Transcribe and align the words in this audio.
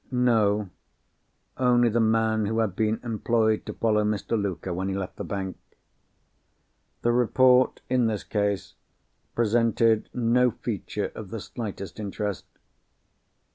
No: 0.09 0.71
only 1.57 1.87
the 1.87 1.99
man 1.99 2.47
who 2.47 2.57
had 2.57 2.75
been 2.75 2.99
employed 3.03 3.67
to 3.67 3.73
follow 3.73 4.03
Mr. 4.03 4.31
Luker 4.31 4.73
when 4.73 4.89
he 4.89 4.95
left 4.95 5.17
the 5.17 5.23
bank. 5.23 5.57
The 7.03 7.11
report, 7.11 7.81
in 7.87 8.07
this 8.07 8.23
case, 8.23 8.73
presented 9.35 10.09
no 10.11 10.49
feature 10.49 11.11
of 11.13 11.29
the 11.29 11.39
slightest 11.39 11.99
interest. 11.99 12.45